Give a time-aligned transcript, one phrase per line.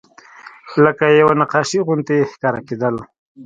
[0.83, 2.95] لکه یوه نقاشي غوندې ښکاره کېدل.